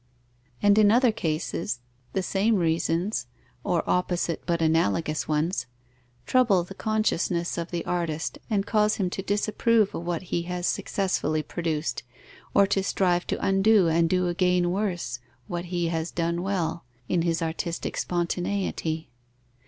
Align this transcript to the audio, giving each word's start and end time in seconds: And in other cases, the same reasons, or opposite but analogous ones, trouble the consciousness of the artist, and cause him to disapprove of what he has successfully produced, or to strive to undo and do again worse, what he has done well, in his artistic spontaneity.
And 0.63 0.79
in 0.79 0.89
other 0.89 1.11
cases, 1.11 1.79
the 2.13 2.23
same 2.23 2.55
reasons, 2.55 3.27
or 3.63 3.87
opposite 3.87 4.41
but 4.47 4.59
analogous 4.59 5.27
ones, 5.27 5.67
trouble 6.25 6.63
the 6.63 6.73
consciousness 6.73 7.55
of 7.55 7.69
the 7.69 7.85
artist, 7.85 8.39
and 8.49 8.65
cause 8.65 8.95
him 8.95 9.11
to 9.11 9.21
disapprove 9.21 9.93
of 9.93 10.03
what 10.03 10.23
he 10.33 10.41
has 10.49 10.65
successfully 10.65 11.43
produced, 11.43 12.01
or 12.55 12.65
to 12.65 12.81
strive 12.83 13.27
to 13.27 13.45
undo 13.45 13.89
and 13.89 14.09
do 14.09 14.27
again 14.27 14.71
worse, 14.71 15.19
what 15.45 15.65
he 15.65 15.89
has 15.89 16.09
done 16.09 16.41
well, 16.41 16.83
in 17.07 17.21
his 17.21 17.43
artistic 17.43 17.95
spontaneity. 17.95 19.11